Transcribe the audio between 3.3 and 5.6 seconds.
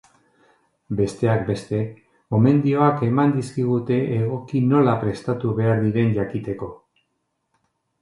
dizkigute egoki nola prestatu